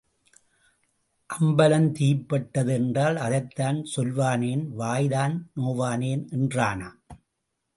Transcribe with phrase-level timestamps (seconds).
[1.29, 6.99] அம்பலம் தீப்பட்டது என்றால், அதைத்தான் சொல்வானேன், வாய்தான் நோவானேன் என்றானாம்.